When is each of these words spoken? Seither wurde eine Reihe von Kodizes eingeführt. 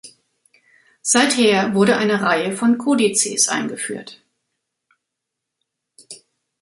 Seither 1.03 1.75
wurde 1.75 1.95
eine 1.95 2.23
Reihe 2.23 2.53
von 2.53 2.79
Kodizes 2.79 3.49
eingeführt. 3.49 4.23